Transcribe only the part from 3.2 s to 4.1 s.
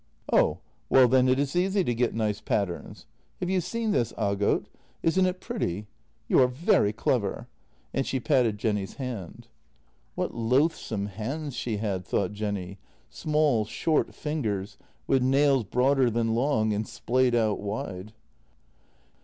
Have you seen